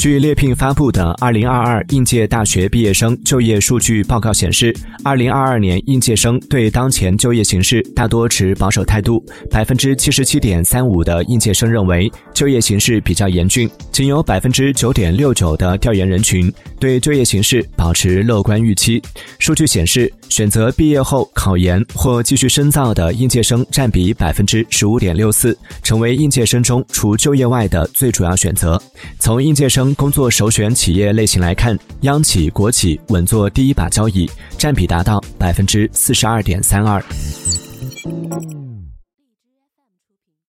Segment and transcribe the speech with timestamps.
[0.00, 9.22] 据猎聘发布的《二零二二应届大学毕业生就业数据报告》显示，二零二二年应届生对当前就业形势大多持保守态度。
[9.50, 19.02] 百分之七十七点三五的应届生认为就业形势比较严峻，仅有百分之九点六九的调研人群对就业形势保持乐观预期。
[19.38, 28.80] 数据显示，选择毕业后考研或继续深造的应届生占比百分之十五点六四，成为应届生中除就业外的最主要选择。
[29.18, 37.02] 从应届生工作首选企业类型来看，央企、国企稳坐第一把交椅，占比达到百分之四十二点三二。